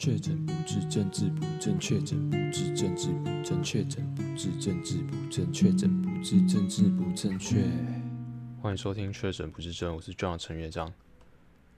[0.00, 7.62] 确诊不治，政治不正确；确诊不治，政治不正确；确诊不治，政治不正确；确诊不治，政治不正确。
[8.62, 10.90] 欢迎收听《确诊不治症》，我是 John 陈乐章。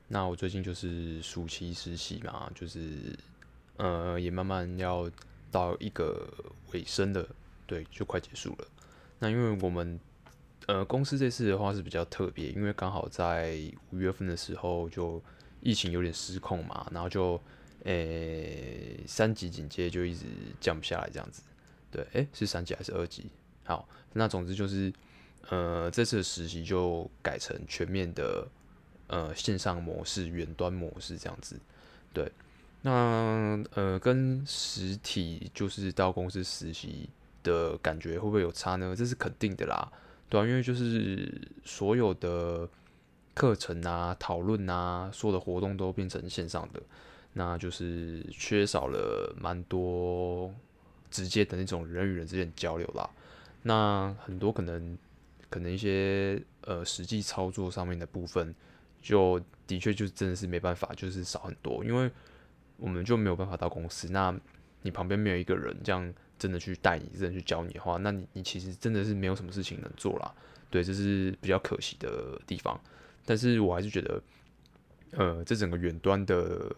[0.06, 3.19] 那我最近就是暑期实习嘛，就是
[3.79, 5.11] 呃，也慢慢要
[5.50, 6.32] 到一个
[6.70, 7.29] 尾声的，
[7.66, 8.68] 对，就快结束了。
[9.18, 9.98] 那因为我们
[10.66, 13.59] 呃公司这次的话是比较特别，因为刚好在
[13.91, 15.20] 五月份的时候就
[15.61, 17.41] 疫情有点失控嘛，然后就。
[17.85, 20.25] 诶、三级警戒就一直
[20.61, 21.43] 降不下来，这样子，
[21.90, 23.31] 对，诶、是三级还是二级？
[23.64, 24.93] 好，那总之就是，
[25.49, 28.46] 呃，这次的实习就改成全面的，
[29.09, 31.59] 呃，线上模式、远端模式这样子，
[32.12, 32.31] 对，
[32.83, 37.09] 那呃，跟实体就是到公司实习
[37.42, 38.95] 的感觉会不会有差呢？
[38.97, 39.91] 这是肯定的啦，
[40.28, 42.69] 对啊，因为就是所有的
[43.34, 46.81] 课程啊、讨论啊、所有的活动都变成线上的。
[47.34, 50.55] 那就是缺少了蛮多
[51.11, 53.09] 直接的那种人与人之间交流啦。
[53.62, 54.98] 那很多可能
[55.48, 58.55] 可能一些呃实际操作上面的部分，
[59.01, 62.11] 就的确就真的是没办法，就是少很多，因为
[62.77, 64.09] 我们就没有办法到公司。
[64.11, 64.39] 那
[64.83, 70.34] 你旁边没有一个人这样真的去带你，真的去教你的话，那你你其实真的是没有什么事情能做啦。
[70.69, 72.78] 对，这是比较可惜的地方。
[73.25, 74.23] 但是我还是觉得，
[75.12, 76.75] 呃，这整个远端的。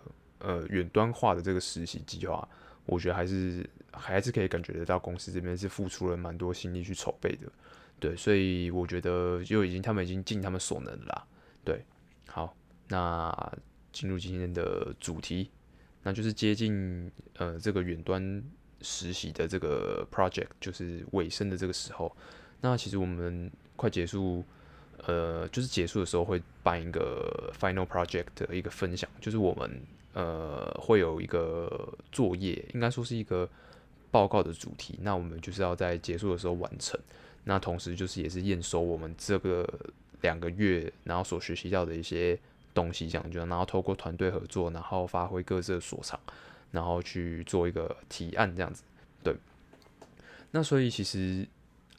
[0.46, 2.46] 呃，远端化的这个实习计划，
[2.84, 7.50] 我觉得还是还是可以感觉得到公司这边是付出了蛮多心力去筹备的，
[7.98, 11.26] 对，所以我觉得就已经他们已经尽他们所能了啦，
[11.64, 11.82] 对，
[12.26, 12.54] 好，
[12.88, 13.52] 那
[13.90, 15.50] 进入今天的主题，
[16.02, 18.44] 那就是接近呃这个远端
[18.82, 22.14] 实习的这个 project 就是尾声的这个时候，
[22.60, 24.44] 那其实我们快结束，
[25.06, 29.80] 呃，就是结束的时候会办一个 final project 的一个分享，就是我们。
[30.14, 33.48] 呃，会有一个作业，应该说是一个
[34.10, 34.98] 报告的主题。
[35.02, 36.98] 那我们就是要在结束的时候完成。
[37.42, 39.68] 那同时就是也是验收我们这个
[40.22, 42.38] 两个月然后所学习到的一些
[42.72, 46.18] 东西，这样就然后透过团队合作，然后发挥各自的所长，
[46.70, 48.82] 然后去做一个提案这样子。
[49.22, 49.36] 对。
[50.52, 51.46] 那所以其实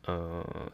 [0.05, 0.71] 呃，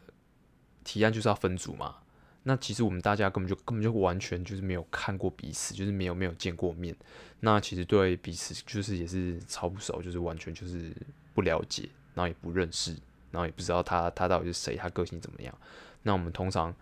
[0.84, 1.96] 提案就是要分组嘛。
[2.44, 6.96] 那其实我们大家根本就根本就完全就是没有看过彼此，就是没有没有见过面。
[7.40, 10.92] 那其实对彼此就是也是超不熟，就是完全就是
[11.36, 12.94] 不了解，然后也不认识，
[13.30, 15.56] 然后也不知道他他到底是谁，他个性怎么样。
[16.02, 16.74] 那我们通常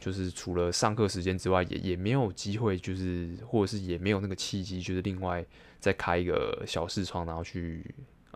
[0.00, 5.46] 就是除了上课时间之外，也也没有机会，就是或者是也没有那个契机，就是另外
[5.78, 7.84] 再开一个小视窗，然后去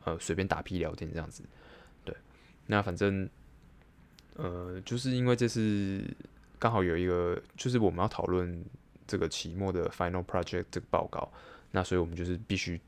[0.05, 1.43] 呃随便打屁聊天这样子。
[2.05, 2.15] 对，
[2.67, 3.29] 那反正
[4.37, 6.05] 呃就是因为这是。
[6.59, 8.65] 刚好有一个，就是我们要讨论
[9.07, 11.31] 这个期末的 final project 这个报告，
[11.71, 12.81] 那所以我们就是必须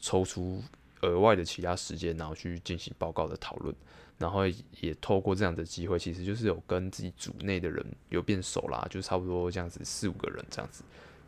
[0.00, 0.62] 抽出
[1.02, 3.74] 额外的其他时间，然后去进行报告的讨论，
[4.18, 4.46] 然后
[4.80, 10.82] 也透过这样的机会，其实就是有跟自己组内的人有变熟啦，就差不多这样子四五个人这样子，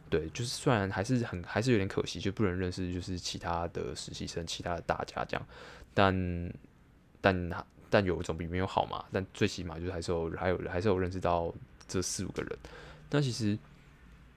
[0.09, 5.47] 对，就是虽然还是很还是有点可惜，就不能认识就是其他的实习生，其他的大家这样，
[5.93, 6.53] 但
[7.21, 11.55] 但但有总比没有好嘛，但最起码就是还是有还有还是有认识到。
[11.89, 12.59] 这四五个人，
[13.09, 13.59] 但其实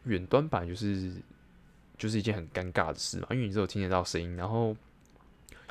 [0.04, 1.12] 远端版就是
[1.98, 4.76] 就是一件很尴尬的事嘛，因为你只有听得到声音，然后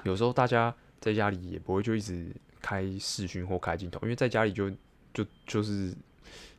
[0.04, 2.26] 有时候大家在家里也不会就一直
[2.60, 4.70] 开视讯或开镜头，因为在家里就
[5.14, 5.94] 就就是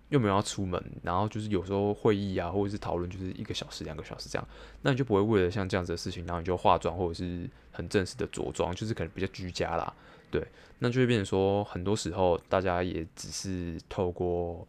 [0.09, 4.47] 又没有要出门，然后就是有时候会议啊或者是讨论就是一个小时两个小时这样，
[4.81, 9.93] 那你就不会为了像这样子的事情，然后你就化妆或者是很正式的着装，就是可能比较居家啦，
[10.31, 10.41] 对，
[10.79, 14.65] 那就会变成说很多时候大家也只是透过。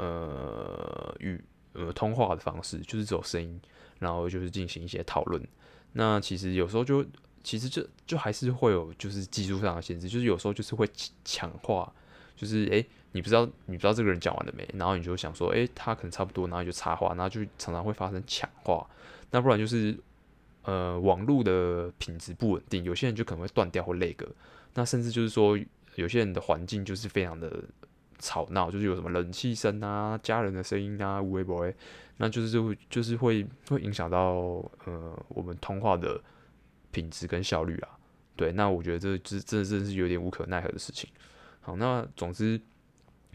[0.00, 1.38] 呃，与
[1.74, 3.60] 呃通话的方式就是只有声音，
[3.98, 5.46] 然后就是进行一些讨论。
[5.92, 7.04] 那其实有时候就
[7.44, 10.88] 其实就就还是会有就是技术上的限制，就是有时候就是会
[11.22, 11.92] 抢话，
[12.34, 18.88] 就是诶、你不知道你不知道这个人讲完了没，然后你就想说诶、他可能差不多，然后你就插话，然后就常常会发生抢话。
[19.30, 19.94] 那不然就是
[20.62, 24.26] 呃网络的品质不稳定，有些人就可能会断掉或那个。
[24.72, 25.58] 那甚至就是说
[25.96, 27.62] 有些人的环境就是非常的。
[28.20, 31.72] 吵闹就是有什么冷气声啊、家人的声音啊、微博，
[32.18, 34.34] 那就是就会就是会会影响到
[34.84, 36.22] 呃我们通话的
[36.92, 37.98] 品质跟效率啊。
[38.36, 41.08] 对，那我觉得这这这真的是有点无可奈何的事情。
[41.60, 42.60] 好，那总之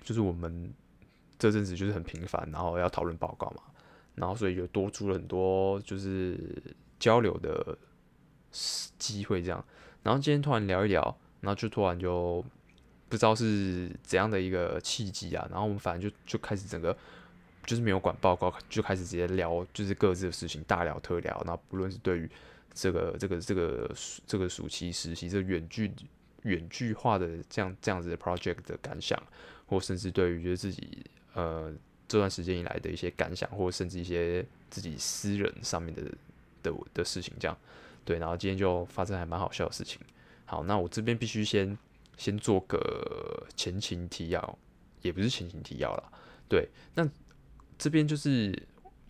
[0.01, 0.71] 就是我们
[1.39, 3.63] 这阵子就是很频繁，然后要讨论报告嘛，
[4.13, 6.39] 然后所以就多出了很多就是
[6.99, 7.77] 交流的
[8.99, 9.65] 机会这样。
[10.03, 11.01] 然后今天突然聊一聊，
[11.41, 12.45] 然后就突然就。
[13.07, 16.95] 不知道是怎样的一个契机啊，然后我们反正就就开始整个
[17.65, 21.41] 就是没有管报告，就开始直接聊，就是各自的事情，大聊特聊。
[21.45, 22.29] 那不论是对于
[22.73, 23.91] 这个这个这个
[24.27, 25.91] 这个暑期实习这远距
[26.43, 29.21] 远距化的这样这样子的 project 的感想，
[29.67, 31.73] 或甚至对于就是自己呃
[32.07, 36.03] 这段时间以来的一些感想，或甚至一些自己私人上面的
[36.61, 37.57] 的的事情，这样
[38.03, 38.19] 对。
[38.19, 39.99] 然后今天就发生还蛮好笑的事情。
[40.45, 41.75] 好，那我这边必须先
[42.17, 44.57] 先做个前情提要，
[45.01, 46.11] 也不是前情提要啦。
[46.47, 47.07] 对，那
[47.77, 48.51] 这边就是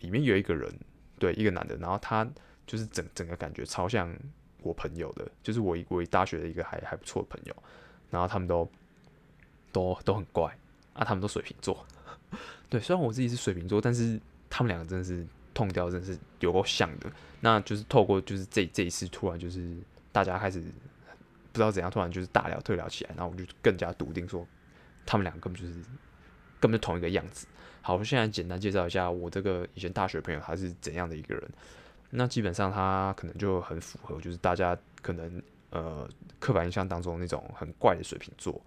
[0.00, 0.72] 里面有一个人，
[1.18, 2.26] 对，一个男的，然后他
[2.66, 4.14] 就是整整个感觉超像
[4.62, 7.54] 我朋友的，就是我一我一大学的一个还还不错的朋友，
[8.10, 8.68] 然后他们都
[9.72, 10.56] 都都很怪
[10.94, 11.86] 啊，他们都水瓶座，
[12.68, 14.20] 对，虽然我自己是水瓶座，但是
[14.50, 17.10] 他们两个真的是痛掉，真是有够像的。
[17.40, 19.76] 那就是透过就是这这一次突然就是
[20.10, 20.64] 大家开始
[21.56, 24.46] 不知道怎样，突然就是大聊特聊起来，然后我就更加笃定说，
[25.04, 25.84] 他们两个根本就是。
[26.58, 27.46] 根本就同一个样子。
[27.82, 31.50] 好，我现在简单介绍一下我这个以前大学朋友他是怎样的一个人。
[32.08, 36.08] 那基本上他可能就很符合，就是大家可能呃
[36.38, 38.58] 刻板印象当中那种很怪的水瓶座。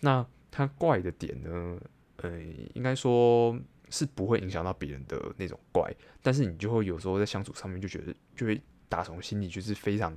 [0.00, 1.78] 那他怪的点呢，
[2.16, 2.40] 呃，
[2.72, 3.54] 应该说
[3.90, 8.58] 是不会影响到别人的那种怪，但是你就会有时候在相处上面就觉得就会
[8.88, 10.16] 打从心里就是非常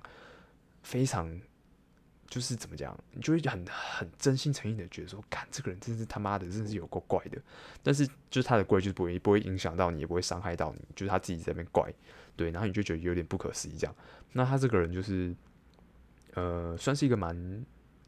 [0.82, 1.30] 非常。
[2.28, 7.42] 就是怎么讲，你就会很很真心诚意的觉得说，看这个人真是他妈的，真是有够怪的。
[7.82, 11.92] 但是就是他的怪，就是不会不会影响到你，也不会伤害到你，就是他自己在那边怪，
[12.36, 13.96] 对，然后你就觉得有点不可思议这样。
[14.34, 15.34] 那他这个人就是，
[16.34, 17.66] 呃，算是一个蛮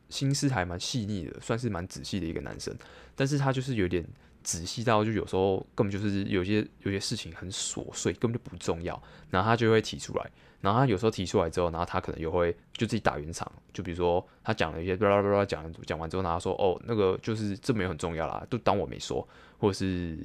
[0.10, 2.75] 心思还蛮细腻的，算是蛮仔细的一个男生。
[3.16, 4.06] 但是他就是有点
[4.44, 10.30] 仔细到，就有时候根本就是有些有些事情很琐碎，根本就不重要，然后他就会提出来。
[10.61, 19.25] 然后他有时候提出来之后，然后他可能又会就自己打圆场，就比如说他讲了一些巴拉巴拉讲讲完之后，然后说哦那个就是这没有很重要啦，就当我没说，
[19.57, 20.19] 或者是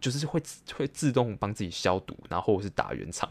[0.00, 0.42] 就是会
[0.74, 3.30] 会自动帮自己消毒，然后或者是打圆场，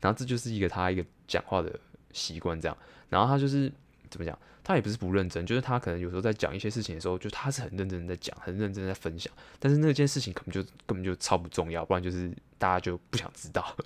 [0.00, 1.78] 然后这就是一个他一个讲话的
[2.12, 2.76] 习惯这样。
[3.10, 3.70] 然后他就是
[4.10, 13.76] 怎么讲，他也不是不认真，就是他可能有时候在讲一些事情的时候，就他是很认真在讲，很认真在分享，但是那件事情可能就根本就超不重要，不然就是大家就不想知道。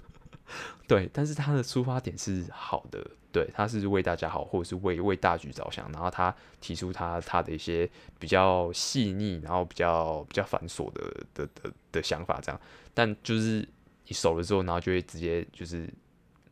[0.88, 12.60] 对，但是他的出发点是好的，对，他是为大家好，或者是为为大局着想，然后他提出他他的一些比较细腻，然后比较比较繁琐的的的的想法，这样，
[12.94, 13.68] 但就是
[14.06, 15.88] 你熟了之后，然后就会直接就是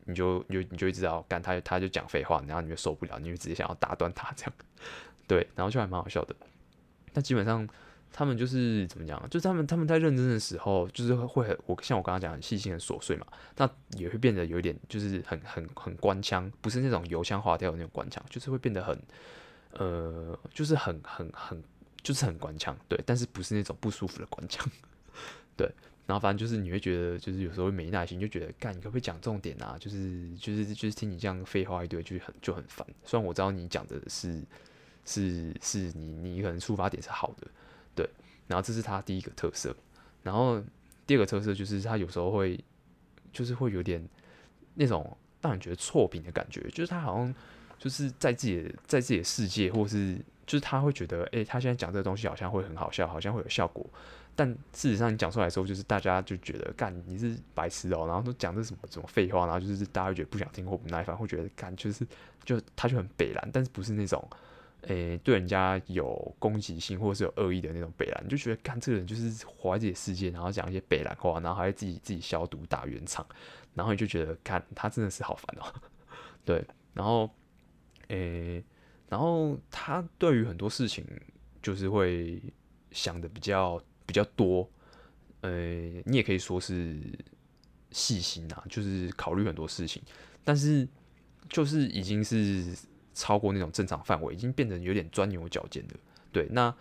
[0.04, 4.52] 你就你就你就会知道，干他他就讲废话，然后你就受不了，你就直接想要打断他这样，
[5.26, 6.34] 对，然后就还蛮好笑的，
[7.12, 7.66] 但基本上。
[8.18, 9.22] 他们就是怎么讲？
[9.28, 13.26] 就是他们他们在认真的时候，就是会很我像我刚刚讲很细心很琐碎嘛，
[13.58, 13.68] 那
[13.98, 18.98] 也会变得有一点就是很很很官腔，不是那种油腔滑调的那种官腔，就是会变得很
[19.72, 21.62] 呃，就是很很很
[22.02, 24.66] 就是很官腔，对，但是不是那种不舒服的官腔，
[25.54, 25.70] 对，
[26.06, 29.76] 然后反正就是你会觉得就是有时候没耐心，就觉得干你可不可以讲重点啊？
[29.78, 32.86] 就是就是就是听你这样废话一堆，就很就很烦。
[33.04, 34.42] 虽然我知道你讲的是
[35.04, 37.46] 是是你你可能出发点是好的。
[37.96, 38.08] 对，
[38.46, 39.74] 然后这是他第一个特色，
[40.22, 40.62] 然后
[41.06, 42.62] 第二个特色就是他有时候会，
[43.32, 44.06] 就是会有点
[44.74, 47.34] 那种让人觉得错评的感觉，就是他好像
[47.78, 50.14] 就是在自己的在自己的世界，或是
[50.46, 53.84] 就是他会觉得，诶，他现在讲这个东西好像会很好笑，好像会有效果，
[54.34, 62.06] 但事实上你讲出来的时候，就是大家就觉得，干你是白痴哦，然后都讲这什么什么废话，然后就是大家会觉得不想听或不耐烦，会觉得干就是
[62.44, 64.28] 就他就很北烂，但是不是那种。
[64.88, 73.26] 诶、对人家有攻击性或者是有恶意的那种北兰，你就觉得干这个人就是活在自己世界，然后讲一些北兰话，然后还会自己自己消毒打圆场，
[73.74, 75.74] 然后你就觉得看他真的是好烦哦。
[76.46, 76.64] 对，
[76.94, 77.28] 然后
[78.08, 78.62] 诶、
[79.08, 81.04] 然后他对于很多事情
[81.60, 82.40] 就是会
[82.92, 84.70] 想的比较比较多，
[85.40, 85.50] 呃、
[86.04, 86.96] 你也可以说是
[87.90, 90.00] 细心啊，就是考虑很多事情，
[90.44, 90.86] 但是
[91.48, 92.64] 就是已经是。
[93.16, 95.94] 超过那种正常范围，已经变成有点钻牛角尖的。
[96.30, 96.72] 对，那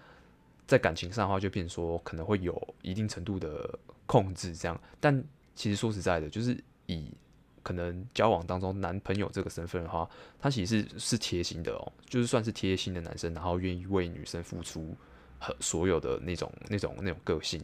[0.67, 4.79] 在感情上的话，就变说可能会有一定程度的控制这样。
[4.99, 5.23] 但
[5.55, 7.09] 其实说实在的，就是以
[7.63, 14.93] 可能交往当中男朋友这个身份的话，他其实是是贴心的哦，就是算是贴心的男生，然后愿意为女生付出
[15.39, 17.63] 和所有的那种那种那种个性。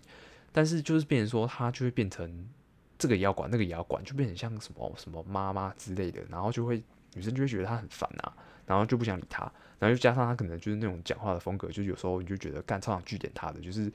[0.54, 2.50] 但是就是变成说，他就会变成
[2.98, 6.82] 这个也要管，那个也要管，就变成像什么什么妈妈之类的，然后就会
[7.14, 8.34] 女生就会觉得他很烦啊。
[8.72, 9.44] 然后就不想理他，
[9.80, 13.92] 然后又加上他可能就是那种讲话的风格，就有时候你就觉得干超想句点他的，就是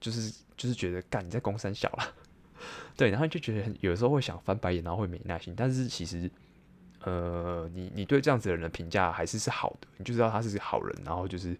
[0.00, 2.14] 就是就是觉得干你在攻山小了，
[2.96, 6.30] 对，然后就觉得有时候会想翻白眼，然后会没耐心，但是其实
[7.02, 11.56] 呃，你你对这样子的人的评价还是是好的，你就知道他是个好人，然后就是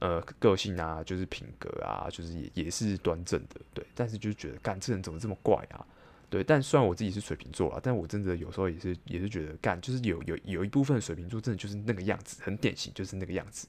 [0.00, 3.86] 呃个性啊，就是品格啊，就是也也是端正的，对。
[3.94, 5.84] 但是就觉得，干这人怎么这么怪啊？
[6.30, 6.44] 对。
[6.44, 13.66] 但虽然我自己是水瓶座啊，但我真的有时候也是也是觉得，干就是有有有一部分水瓶座真的就是那个样子，很典型，就是那个样子。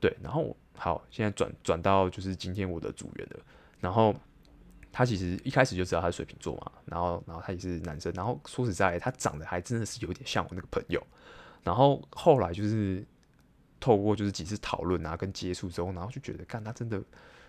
[0.00, 0.16] 对。
[0.22, 3.40] 然后好，现在转转到就是今天我的组员了，
[3.80, 4.14] 然后。
[4.96, 11.04] 他其实一开始就知道他是水瓶座嘛，然后，然后他也是男生，然后说实在，他长得还真的是有点像我那个朋友，
[11.64, 13.04] 然后后来就是
[13.80, 17.02] 透过就是几次讨论啊跟接触之后，然后就觉得，干他真的，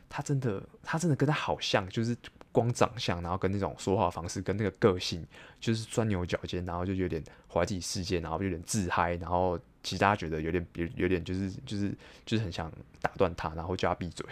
[0.10, 2.18] 他真的，他真的跟他好像，就是
[2.56, 5.26] 光长相，然后跟那种说话方式，跟那个个性，
[5.60, 7.22] 就是钻牛角尖，然后就有点
[7.52, 11.94] 怀疑世界，然后有点自嗨，然后其实大家觉得有点有有点就是就是
[12.26, 12.72] 就是很想
[13.02, 14.26] 打断他，然后叫他闭嘴，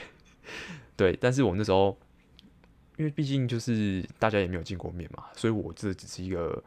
[0.96, 1.98] 对，但是我那时候。
[2.96, 6.64] 因为毕竟就是大家也没有见过面嘛，所以我这只是一个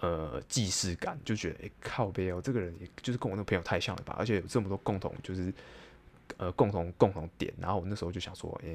[0.00, 5.52] 呃既视感，就觉得哎、靠北哦，这个人也就是跟我那个朋友太像了吧，而且有这么多共同就是
[6.38, 8.70] 呃共同共同点，然后我那时候就想说，哎、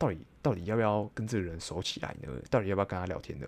[0.00, 2.28] 到底到底要不要跟这个人熟起来呢？
[2.50, 3.46] 到底要不要跟他聊天呢？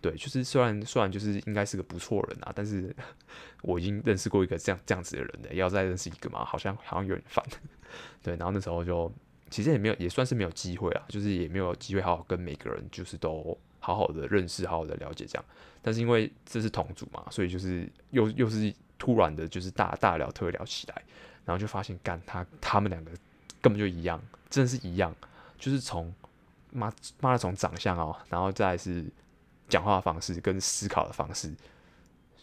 [0.00, 2.94] 对，就是虽然虽然就是应该是个不错人啊，但是
[3.62, 7.44] 我已经认识过一个这样这样子的人了，要再认识一个嘛，好像好像有点烦。
[8.22, 9.10] 对，然后那时候就。
[9.50, 15.44] 其实也没有，也算是没有机会啊，就是也没有机会好好跟每个人，就是都好好的认识，好好的了解这样。
[15.80, 21.02] 但是因为这是同组嘛，所以就是又又是突然的，就是大大聊特聊起来，
[21.44, 23.12] 然后就发现，干他他们两个
[23.60, 24.20] 根本就一样，
[24.50, 25.14] 真的是一样，
[25.64, 26.14] 就是从
[26.70, 29.02] 妈妈的从长相哦，然后再是
[29.66, 31.50] 讲话的方式跟思考的方式，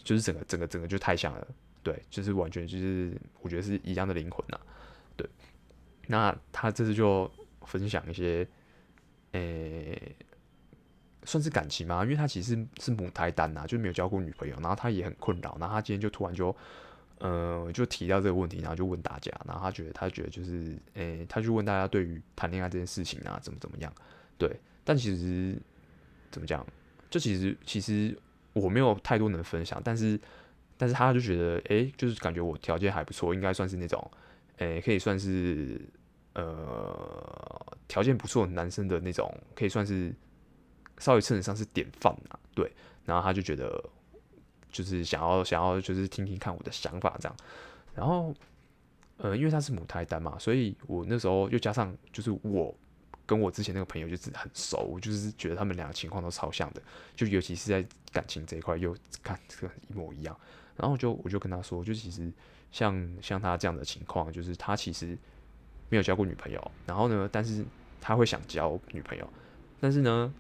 [0.04, 1.48] 就是整个整个整个就太像了，
[1.84, 4.62] 对，就是完全就是我觉得是一样的灵魂呐、啊，
[5.16, 5.30] 对。
[6.08, 7.30] 那他这次就
[7.68, 8.48] 分享一些，
[9.34, 10.16] 诶、
[11.24, 12.04] 算是感情吗？
[12.04, 16.56] 因为他其实是，是母胎单呐，就没有交过女朋友，然后他也很困扰，然后他今天就突然就，
[17.22, 23.94] 呃，就提到这个问题，然后就问大家，然后他觉得他觉得就是，诶、他就问大家对于谈恋爱这件事情啊，怎么怎么样？
[24.38, 25.56] 对，但其实
[26.32, 26.66] 怎么讲？
[27.10, 28.18] 就其实其实
[28.54, 30.20] 我没有太多能分享，但是
[30.78, 34.12] 但是他就觉得，诶、就是感觉我条件还不错，应该算是那种，
[34.58, 35.80] 诶、可以算是。
[36.34, 40.16] 呃，条件不错男生的那种，可以算是
[40.98, 42.40] 稍微称得上是典范啊。
[42.56, 42.72] 对，
[43.04, 43.84] 然后他就觉得，
[44.72, 47.36] 就是想要想要就是听听看我的想法这样。
[47.94, 48.34] 然后，
[49.18, 52.76] 呃，因为他是母胎单嘛，所以我那时候又加上就是我
[53.26, 56.82] 跟我之前那个朋友就是很熟，我就是觉得他们两个情况都超像的，
[57.16, 60.36] 就尤其是在感情这一块又看这个一模一样。
[60.78, 62.32] 然后就我就跟他说，就其实
[62.72, 65.18] 像像他这样的情况，就是他其实。
[65.90, 67.66] 没有交过女朋友，然后呢，但是
[68.00, 69.28] 他会想交女朋友，
[69.82, 70.34] 但是呢，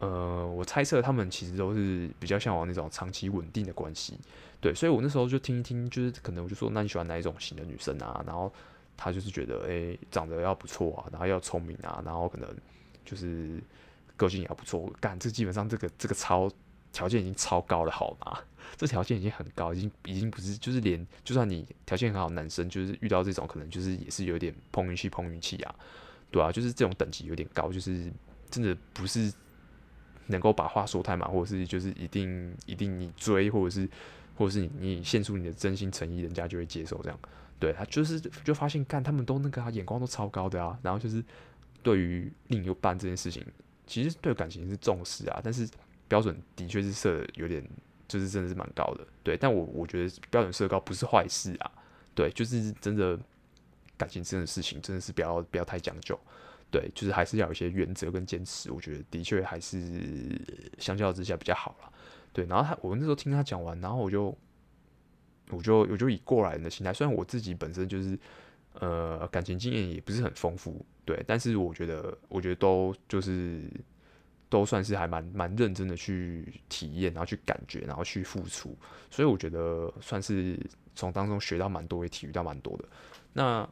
[0.00, 4.18] 呃，我猜测他们其实都是比较向往那种长期稳定的关系，
[4.60, 8.20] 对，所以我那时候就听一听，就是可能我就说，那你喜欢哪一种型的女生啊？
[8.26, 8.52] 然后
[8.96, 12.48] 他就是觉得，诶，长得要不错啊，然后要聪明啊，然后可能
[13.04, 13.60] 就是
[14.16, 16.50] 个性也不错，干，这基本上这个这个超。
[16.92, 18.36] 条件已经超高了，好吗？
[18.76, 25.72] 这条件已经很高，已经已经不是，就是连就算你条件很好，男生就是遇到这种，可能就是也是有点碰运气，碰运气啊，
[26.32, 28.12] 对啊，就是这种等级有点高，就是
[28.50, 29.32] 真的不是
[30.30, 33.88] 能够把话说太满，或者是就是一定一定你追，或者是
[34.36, 37.18] 或者是你你献出你的真心诚意，人家就会接受这样。
[37.58, 41.22] 对他就是就发现，干他们都那个啊，眼光都超高的啊，然后就是
[41.82, 43.44] 对于另一半这件事情，
[43.86, 45.68] 其实对感情是重视啊，但是。
[46.10, 47.64] 标准的确是设有点，
[48.08, 49.36] 就是真的是蛮高的，对。
[49.36, 51.70] 但我我觉得标准设高不是坏事啊，
[52.16, 53.16] 对，就是真的
[53.96, 56.18] 感情这件事情真的是不要不要太讲究，
[56.70, 60.40] 对，就是还是要有一些原则跟坚持，我觉得的确还是
[60.78, 61.92] 相较之下比较好啦，
[62.32, 62.44] 对。
[62.46, 64.36] 然后他我那时候听他讲完，然后我就
[65.50, 68.18] 我就我就以过来人的心态，虽然我自己本身就是
[68.74, 73.62] 呃感情经验也不是很丰富，对，但是我觉得我觉得都就是。
[74.50, 78.76] 都算是还蛮蛮认真的去体验，然后去感觉，然后去付出，
[79.08, 80.58] 所以我觉得算是
[80.96, 82.84] 从当中学到蛮多，也体验到蛮多的。
[83.32, 83.70] 那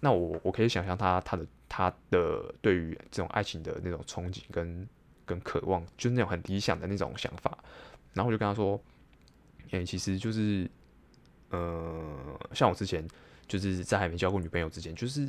[0.00, 1.46] 那我我可以想象他他的
[1.76, 4.88] 他的对于这种爱情的那种憧憬跟
[5.26, 7.58] 跟渴望，就是那种很理想的那种想法。
[8.12, 8.80] 然后我就跟他说
[9.72, 10.70] ：“诶、欸，其实就是，
[11.50, 13.04] 呃，像我之前
[13.48, 15.28] 就是在还没交过女朋友之前，就是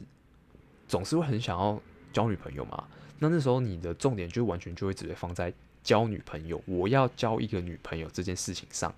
[0.88, 1.82] 总是会很想要
[2.14, 2.88] 交女朋友嘛。”
[3.18, 8.94] 那那时候你的重点就完全就会只会放在交女朋友，我要交一个女朋友这件事情上，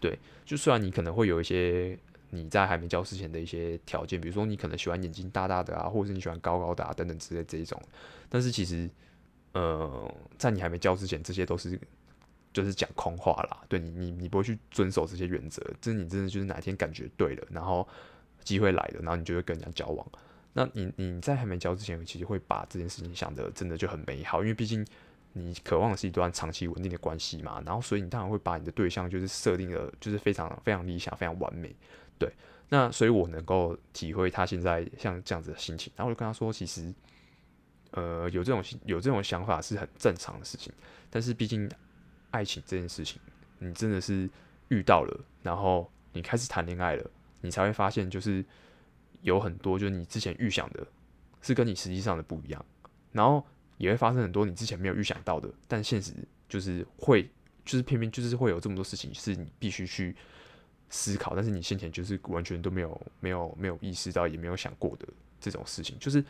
[0.00, 1.98] 对，就虽然你可能会有一些
[2.30, 7.80] 你在还没交之前的一些条件，比如说你可能喜欢眼睛大大的啊，或者是你喜欢高高的啊等等之类这一种，
[8.28, 8.90] 但是其实，
[9.52, 11.78] 呃，在你还没交之前，这些都是
[12.52, 17.86] 就是讲空话啦，对你你你不会去遵守这些原则，这你真的就是哪天感觉对了，然后
[18.42, 20.06] 机会来了，然后你就会跟人家交往。
[20.52, 24.86] 那你你在还没交之前，其实会把这件事情想得真的就很美好，因为毕竟
[25.34, 27.62] 你渴望是一段长期稳定的关系嘛。
[27.66, 31.76] 然后所以你当然会把你的对象就是设定的，就是非常非常理想、非常完美。
[32.18, 32.32] 对，
[32.68, 35.92] 那所以我能够体会他现在像这样子的心情。
[35.96, 36.92] 然后我就跟他说，其实
[37.92, 40.72] 呃有这种有这种想法是很正常的事情，
[41.10, 41.70] 但是毕竟
[42.30, 43.20] 爱情这件事情，
[43.58, 44.28] 你真的是
[44.68, 47.10] 遇到了，然后你开始谈恋爱了。
[47.42, 48.44] 你才会发现，就是
[49.20, 50.84] 有很多，就是你之前预想的，
[51.42, 52.64] 是跟你实际上的不一样，
[53.12, 53.46] 然后
[53.76, 56.12] 也会发生很多你之前没有预想到的，但现实
[56.48, 57.22] 就是会，
[57.64, 60.16] 就是偏偏就是会有这么多事情，是你必须去
[60.90, 65.06] 思考，但是你先前就是完全都没有、没有、没有意识到，也没有想过的
[65.40, 66.24] 这种事情，就是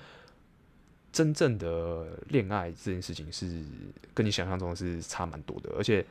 [1.12, 3.64] 真正的恋爱这件事情是
[4.14, 6.04] 跟你想象中是差蛮多的，而且。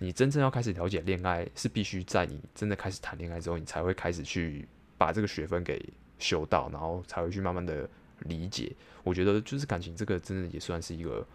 [0.00, 4.64] 你真正要开始了解恋爱，是必须在你真的开始谈恋爱之后，你才会开始去
[4.96, 7.90] 把这个学分给修到，然后才会去慢慢的
[8.20, 8.70] 理解。
[9.02, 11.26] 我觉得就是感情这个真的也算是一个，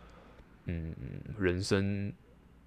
[0.68, 0.96] 嗯，
[1.38, 2.10] 人生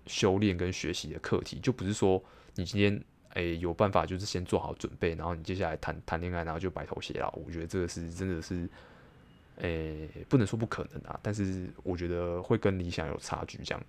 [0.06, 2.22] 修炼跟学习的课题，就不是说
[2.56, 3.02] 你今天
[3.36, 7.30] 诶、有办法就是先做好准备，然后你接下来谈谈恋爱，然后就白头偕老。
[7.46, 8.68] 我觉得这个是真的是，
[9.56, 13.58] 诶、不能说不可能啊，但是我觉得会跟理想有差距。
[13.64, 13.82] 这样，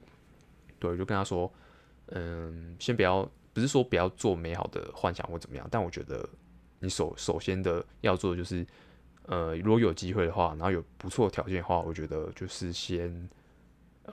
[0.80, 1.52] 对，我就跟他说。
[2.12, 6.26] 嗯，先不要，不是说不要做美好的幻想或怎么样，但我觉得
[6.80, 8.66] 你首首先的要做的就是，
[9.24, 13.30] 呃，如果有机会的话，然后有不错的条件的话，我觉得就是先，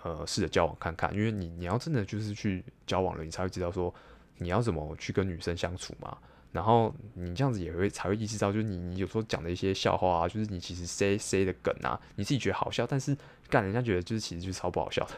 [0.03, 3.95] 呃，试着交往看看，因为你你要真的就是去交往了，你才会知道说
[4.39, 6.17] 你要怎么去跟女生相处嘛。
[6.53, 13.17] 然后你这样子也会才会意识到，就是你你有时候讲的一些笑话啊，就是你其实 say say 的梗啊，你自己觉得好笑，但是
[13.49, 15.15] 干人家觉得就是其实就是超不好笑的。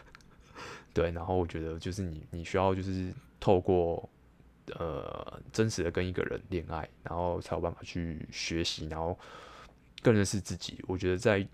[0.95, 4.09] 对，然后我觉得就是你，你需要就是透过
[4.79, 9.15] 呃真实的跟一个人恋爱，然后才有办法去学习，然后
[10.01, 10.83] 更认识自己。
[10.87, 11.47] 我觉得在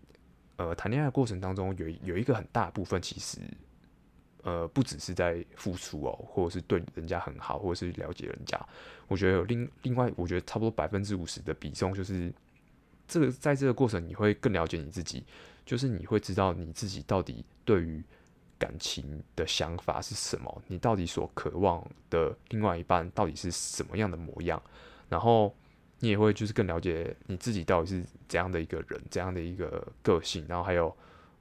[0.56, 3.40] 呃谈恋爱的过程当中，有有一个很大部分其实
[4.44, 8.60] 呃不只是在付出哦，或者是对人家很好，或者是了解人家。
[9.08, 12.32] 我觉得有另另外，我觉得差不多百分之五十的比重就是
[13.08, 15.24] 这个在这个过程你会更了解你自己，
[15.66, 18.04] 就是你会知道你自己到底对于。
[18.60, 20.62] 感情的想法是什么？
[20.68, 24.62] 你到底所渴望的另外一半到底是什么样的模样？
[25.10, 25.54] 然后
[26.00, 30.46] 你也会就是更了解你自己到底是怎样的一个人，怎样的一个个性。
[30.48, 30.96] 然后还有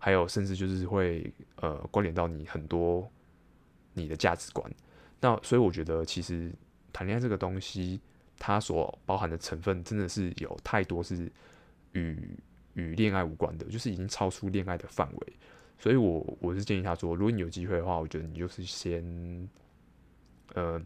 [0.04, 3.08] 还有，甚至就是会呃关联到你很多
[3.92, 4.68] 你的价值观。
[5.20, 6.52] 那所以我觉得，其实
[6.92, 8.00] 谈恋爱这个东西，
[8.36, 11.30] 它所包含的成分真的是有太多是
[11.92, 12.36] 与
[12.74, 15.32] 与恋爱无关的，就是已经超出恋爱的范围。
[15.78, 19.48] 所以我，我是建议他说，如果你有机会的话，我觉得你就是先，
[20.54, 20.82] 呃，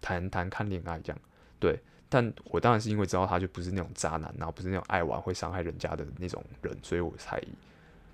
[0.00, 1.20] 谈谈看恋爱这样，
[1.60, 1.78] 对。
[2.08, 7.42] 但我当然是因为知道他就不是那种渣男，然后不是那种爱玩会伤害人家的那种人，所以我才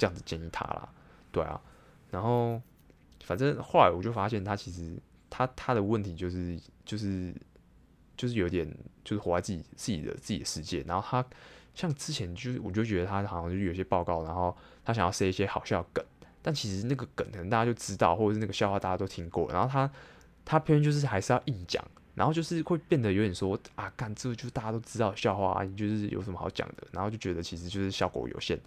[0.01, 0.89] 这样子建议他啦。
[1.31, 1.61] 对啊，
[2.11, 2.61] 然后
[3.23, 7.33] 反正后来我就发现他其实他他的问题就是就是
[8.17, 8.69] 就是有点
[9.05, 11.25] 就是活在自己自己的自己的世界，然后他。
[11.73, 16.05] 像之前就，我就觉得他好像就有些报告，然后他想要塞一些好笑梗，
[16.43, 19.89] 但其实那个梗可能大家就知道，或者是那个笑话大家都听过，然后他
[20.45, 21.83] 他偏偏就是还是要硬讲，
[22.17, 28.59] 然后就是会变得有点说啊，干这就是大家都知道笑话，你就是有什么好讲的，然后就觉得其实就是效果有限，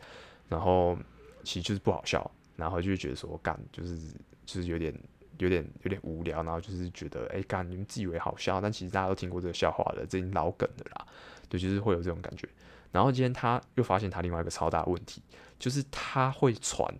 [0.47, 0.97] 然后
[1.43, 3.97] 其实就是不好笑，然后就觉得说干就是
[4.45, 4.93] 就是有点
[5.39, 11.05] 有点有点无聊，然后就是觉得哎干你们自以为好笑，但其实大家都听过这个笑话了，这已经老梗的啦，
[11.49, 12.47] 对，就是会有这种感觉。
[12.91, 15.21] 然后今天他又发现他另外一个超大问题，
[15.57, 16.93] 就是他会传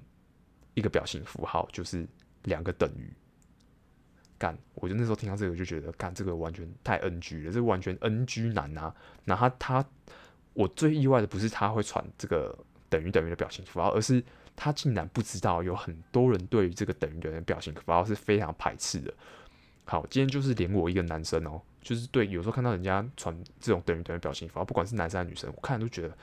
[0.73, 2.07] 一个表情符号，就是
[2.43, 3.13] 两个等于。
[4.39, 8.93] 干，我就那时候听到这个就觉得，干这个完全太 NG 了，这完全 NG 男啊！
[9.23, 9.89] 然后他，他，
[10.53, 12.57] 我最意外的不是他会传这个
[12.93, 14.23] 等于等于的表情符号，而是
[14.55, 19.11] 他竟然不知道有很多人对于这个等于等于的表情符号是非常排斥的。
[19.85, 21.59] 好，今天就是连我一个男生哦。
[21.81, 26.15] 就是对，有时候看到人家传这种等于等于表情符号，不管是男生还是女生，我看都觉得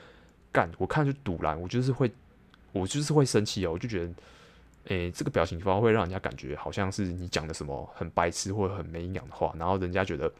[0.52, 2.10] 干，我看就赌烂，我就是会，
[2.72, 4.12] 我就是会生气哦，我就觉得，
[4.84, 10.32] 诶、这个表情包会让人家感觉好像是你讲的什么很白痴或者很没营养的话，然后人家觉得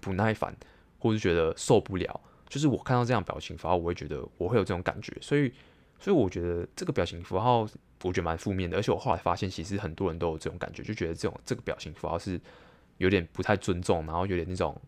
[0.00, 0.54] 不耐烦，
[1.00, 2.20] 或者觉得受不了。
[2.48, 5.52] 就是我看到这样表情符号，我会觉得我会有这种感觉，所以，
[5.98, 7.66] 所以我觉得这个表情符号
[8.02, 12.40] 我觉得蛮负面的，而且我后来发现，其实很多人都有这种感觉，就觉得这种这个表情符号是。
[12.98, 14.80] 有点不太尊重，然后有点那种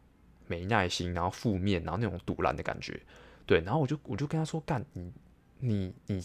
[0.47, 2.99] 没耐心，然后负面，然后那种赌烂的感觉，
[3.45, 5.13] 对，然后我就我就跟他说，干你
[5.59, 6.25] 你你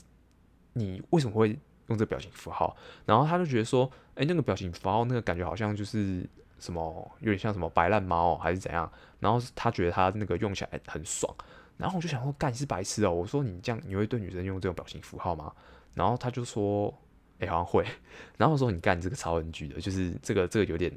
[0.73, 2.77] 你为什么会用这个表情符号？
[3.03, 6.23] 然后他就觉得说，哎，那个表情符号那个感觉好像就是
[6.61, 11.35] 什么有点像什么白烂猫还是怎样，然后他觉得他那个用起来很爽，
[11.75, 13.11] 然后我就想说，干是白痴哦！
[13.11, 15.51] 我说你这样你会对女生用这种表情符号吗？
[15.95, 16.93] 然后他就说，
[17.39, 17.83] 哎、好像会。
[18.37, 20.89] 然后我说你干这个超 NG 的，就是这个这个有点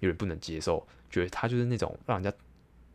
[0.00, 2.36] 有点不能接受，觉得他就是那种让人家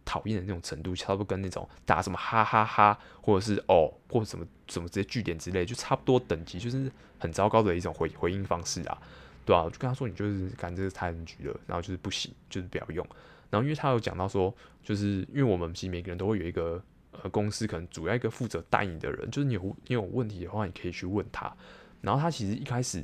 [0.04, 9.02] 讨厌的那种程度，差不多跟那种打什么哈哈哈，或者是哦，或者什么什么这些句点之类，就差不多等级，就是很糟糕的一种回回应方式啊，
[9.47, 13.03] 对啊，我就跟他说，你就是干这个太 NG 了，然后就是不行，就是不要用。
[13.49, 16.79] 然后因为他有讲到说，就是因为我们其实每个人都会有一个。
[17.23, 21.51] 呃，公司可能主要一个负责带你的人，就是你有你有问题的话，你可以去问他。
[21.99, 23.03] 然后他其实一开始，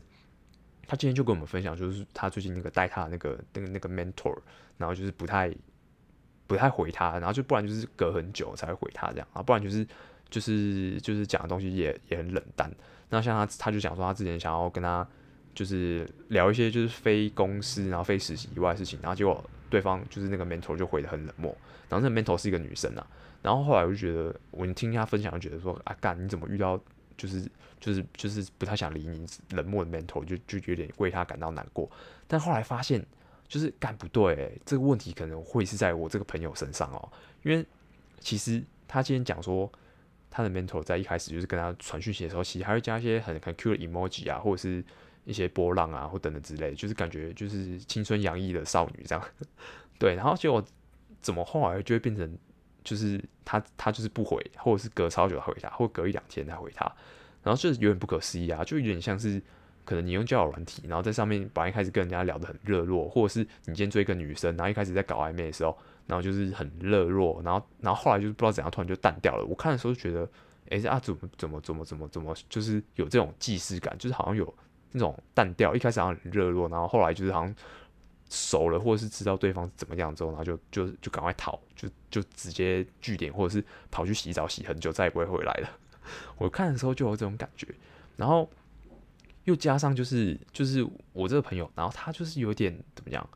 [0.86, 4.38] 他今天就跟我们分享，就是他最近那个带他的那个那个那个 mentor，
[4.78, 5.52] 然后就是不太
[6.46, 9.88] 不太回他，然后就不然就是隔很久才会回他这样啊，不然就是
[10.30, 12.72] 就是就是讲的东西也也很冷淡。
[13.10, 15.08] 那像他他就讲说，他之前想要跟他
[15.54, 21.56] 就是聊一些就是非公司然后非实习以外的事情，然后结果对方就是那个 mentor 就回得很冷漠，
[21.90, 23.08] 然后那个 mentor 是一个女生啊。
[23.42, 26.80] 然后后来我就觉得，我听他分享，就觉得说啊，干你怎么遇到
[27.18, 27.46] 就是
[27.80, 31.90] 就是就是不太想理你冷漠的 mentor，就就有点为他感到难过。
[32.26, 33.06] 但后来发现，
[33.50, 37.12] 就是干不对，这个问题可能会是在我这个朋友身上哦，
[37.44, 37.66] 因为
[38.20, 39.70] 其实他今天讲说，
[40.32, 44.82] 他的 mentor 在一开始就是跟他传讯息的时候，其实还会加一些很很 cute 的 emoji 啊，或者是
[45.26, 49.24] 一些波浪啊，或等等之类，就是感觉就是青春洋溢的少女这样。
[50.00, 50.64] 对，然后结果
[51.22, 52.38] 怎么后来就会变成？
[52.84, 56.84] 就是他，他就是不回，或者是隔超久才回他，或隔一两天才回他，
[57.42, 59.42] 然后就是有点不可思议啊，就有点像是
[59.86, 69.46] 可能你用交友软体，然后在上面本来一开始跟人家聊得很热络，或者是你今天追一个女生，然后一开始在搞暧昧的时候，然后就是很热络，然后然后后来就是不知道怎样突然就淡掉了。
[69.46, 70.30] 我看的时候就觉得，
[70.70, 74.54] 哎、欸，啊怎么怎么怎么怎么怎么，就是有这种既视感，就是好像有
[74.94, 77.54] 那种淡掉，一开始好像很热络，然后后来就是好像。
[78.30, 85.70] 熟了，或者是知道对方怎么样之后，然后就就就赶快逃，就就直接据点，或者是跑去洗澡洗很久，再也不会回来了。
[86.40, 87.68] 我看的时候就有这种感觉，
[88.16, 88.50] 然后
[89.44, 93.30] 又加上就是就是我这个朋友，然后他就是有点怎么样，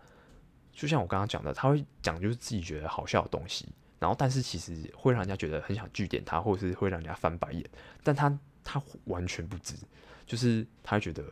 [0.72, 7.64] 就像我刚刚讲的，他会讲就是自己觉得好笑的东西，然后但是其实会让人家觉得很想据点他，或者是会让人家翻白眼，
[8.02, 8.36] 但他
[8.70, 9.76] 他完全不知，
[10.26, 11.24] 就是他觉得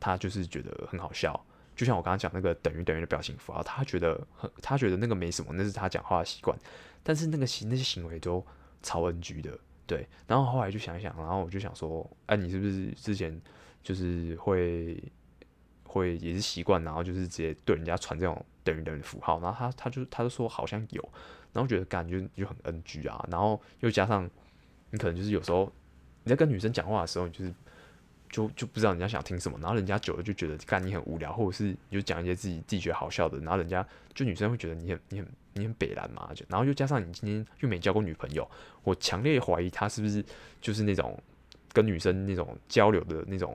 [0.00, 1.40] 他就是觉得很好笑。
[1.76, 6.58] 就像我刚刚讲那个等于等于的表情符号，他觉得很，他觉得那个没什么，那是他讲话的习惯。
[7.04, 8.44] 但是那个行那些行为都
[8.82, 10.06] 超 NG 的，对。
[10.26, 13.40] 然后后来就想一想，然后我就想说，哎、你是不是之前
[13.82, 15.00] 就是会
[15.84, 19.40] 会也是习惯，然后就是直接对人家传这种等于等于的符号？
[19.40, 21.08] 然后他他就他就说好像有，
[21.52, 23.24] 然后觉得感觉就很 NG 啊。
[23.30, 24.28] 然后又加上
[24.90, 25.72] 你可能就是有时候
[26.24, 27.52] 你在跟女生讲话的时候，你就是。
[28.32, 38.50] 就就不知道人家想听什么，然后人家久了就觉得干你很无聊，或者是你就讲一些自己自己觉得好笑的，然后人家就女生会觉得你很你很你很北烂嘛，就然后又加上你今天又没交过女朋友，
[38.84, 40.24] 我强烈怀疑他是不是
[40.62, 41.22] 就是那种
[41.74, 43.54] 跟女生那种交流的那种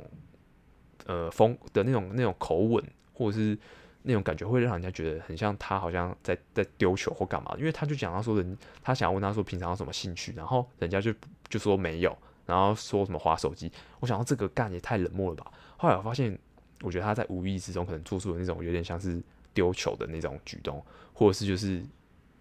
[1.08, 3.58] 呃风的那种那种口吻，或者是
[4.04, 11.12] 那种感觉会让人家觉得很像他好像在在丢球或干嘛，因为他就讲他说人他想要问他说平常有什么兴趣，然后人家就
[11.50, 12.16] 就说没有。
[12.48, 15.52] 然后说什么划手机，我想到这个干也太冷漠了吧。
[15.76, 16.36] 后来我发现，
[16.82, 19.22] 我觉得他在无意之中可能做出了那种有点像是
[19.54, 20.84] 丢球的那种举动，
[21.14, 21.84] 或者是就是，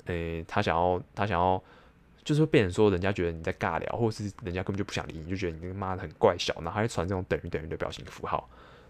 [0.05, 1.63] 诶，他想要他想要，
[2.23, 8.49] 就是会变说人家觉得你在尬聊，或者是人家根本就不想理你，就觉得你那个妈的很怪小，然后还传这种等于等于的表情符号，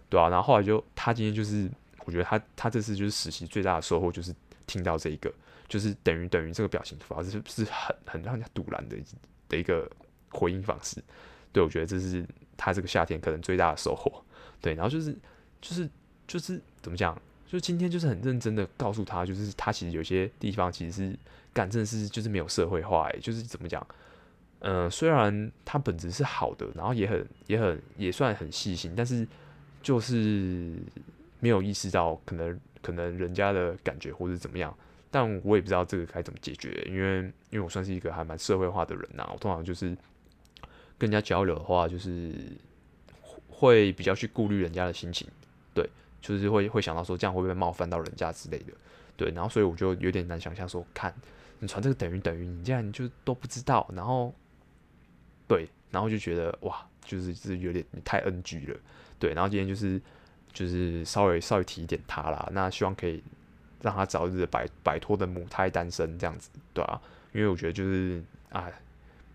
[0.09, 1.67] 对啊，然后后来就他今天就是，
[2.05, 4.31] 我觉得他他这次就是实习最大的收获就是
[4.67, 5.33] 听到这一个，
[5.67, 8.95] 就是等于等于这个表情符号是是很很让人家赌烂的
[9.49, 9.89] 的一个。
[10.29, 11.01] 回应方式，
[11.51, 14.23] 对，我觉得这是他这个夏天可能最大的收获。
[14.59, 15.15] 对，然后就是
[15.61, 15.89] 就是
[16.27, 17.19] 就是怎么讲？
[17.45, 21.17] 就今天就是很认真的告诉他，就是他其实有些地方其实是
[21.53, 23.85] 干真的是就是没有社会化，哎，就是怎么讲？
[24.59, 29.25] 嗯、虽然他本质是好的，然后也很也很也算很细心，但是
[29.81, 30.73] 就是
[31.39, 34.75] 没有意识到可能可能人家的感觉或者怎么样。
[35.09, 37.19] 但我也不知道这个该怎么解决，因为
[37.51, 39.95] 因为我算是一个还蛮社会化的人呐、啊，我通常就是。
[40.97, 42.33] 跟人家交流的话，就是
[43.49, 45.27] 会比较去顾虑人家的心情，
[45.73, 45.87] 对，
[46.21, 48.73] 就是会会想到说这样会不会冒犯到人家之类的，
[49.15, 51.13] 对，然后所以我就有点难想象说，看
[51.59, 54.33] 你传这个等于等于，你这样你就都不知道，然后
[55.47, 58.79] 对，然后就觉得哇，就是就是有点太 NG 了，
[59.19, 60.01] 对，然后今天就是
[60.51, 63.23] 就是稍微稍微提一点他啦，那希望可以
[63.81, 67.01] 让他早日摆摆脱的母胎单身这样子，对啊，
[67.33, 68.71] 因为我觉得就是啊。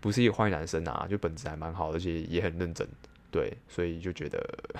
[0.03, 2.85] 不是一个坏男生啊，就本质还蛮好，而且也很认真，
[3.31, 4.37] 对，所以就觉得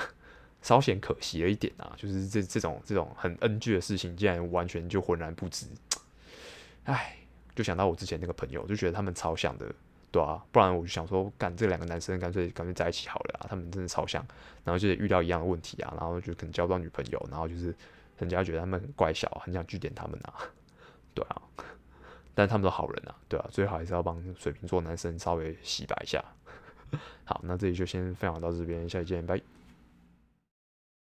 [0.62, 5.66] 稍显可惜了一点啊，就是这这种这种很 NG 的事情，竟然完全就浑然不知，
[6.84, 7.16] 哎，
[7.56, 9.74] 就想到我之前那个朋友，就觉得他们超像的，
[10.12, 14.22] 对啊，不然我就想说，干这两个男生干脆干脆在一起好了啊，他们真的超像，
[14.66, 17.74] 然后就是遇到一样的问题啊，然后就可能交不到女朋友，然后就是
[18.18, 20.34] 人家觉得他们很乖巧，很想句点他们啊，
[21.16, 21.42] 对啊，
[22.36, 26.24] 但他们都好人啊，对啊，最好还是要帮水瓶座男生稍微洗白一下。
[27.26, 29.42] 好，那这里就先分享到这边，下期见，拜。